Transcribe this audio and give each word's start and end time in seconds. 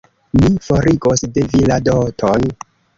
Mi 0.37 0.49
forigos 0.69 1.25
de 1.37 1.47
vi 1.55 1.63
la 1.73 1.81
doton. 1.93 2.53